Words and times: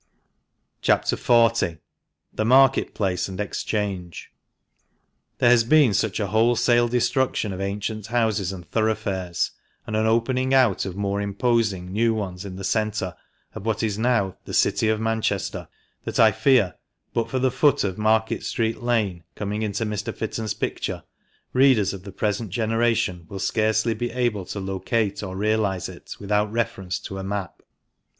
CHAP. 0.81 1.05
XI.— 1.05 1.77
THE 2.37 2.43
MARKET 2.43 2.95
PLACE 2.95 3.27
AND 3.27 3.39
EXCHANGE.— 3.39 4.31
There 5.37 5.49
has 5.51 5.63
been 5.63 5.93
such 5.93 6.19
a 6.19 6.25
wholesale 6.25 6.87
destruction 6.87 7.53
of 7.53 7.61
ancient 7.61 8.07
houses 8.07 8.51
and 8.51 8.67
thoroughfares, 8.67 9.51
and 9.85 9.95
an 9.95 10.07
opening 10.07 10.55
out 10.55 10.87
of 10.87 10.95
more 10.95 11.21
imposing 11.21 11.91
new 11.93 12.15
ones 12.15 12.45
in 12.45 12.55
the 12.55 12.63
centre 12.63 13.15
of 13.53 13.63
what 13.67 13.83
is 13.83 13.99
now 13.99 14.35
the" 14.45 14.55
City 14.65 14.89
of 14.89 14.99
Manchester," 14.99 15.67
that 16.03 16.19
I 16.19 16.31
fear, 16.31 16.73
but 17.13 17.29
for 17.29 17.37
the 17.37 17.51
foot 17.51 17.83
of 17.83 17.99
Market 17.99 18.43
street 18.43 18.81
Lane 18.81 19.23
coming 19.35 19.61
into 19.61 19.85
Mr. 19.85 20.11
Fitton's 20.11 20.55
picture, 20.55 21.03
readers 21.53 21.93
of 21.93 22.01
the 22.05 22.11
present 22.11 22.49
generation 22.49 23.27
will 23.29 23.37
scarcely 23.37 23.93
be 23.93 24.09
able 24.09 24.45
to 24.45 24.59
locate 24.59 25.21
or 25.21 25.37
realise 25.37 25.87
it 25.87 26.15
without 26.19 26.51
reference 26.51 26.97
to 27.01 27.19
a 27.19 27.23
map. 27.23 27.61